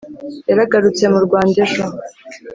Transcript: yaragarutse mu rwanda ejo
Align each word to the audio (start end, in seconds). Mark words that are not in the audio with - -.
yaragarutse 0.49 1.03
mu 1.13 1.19
rwanda 1.25 1.57
ejo 1.65 1.85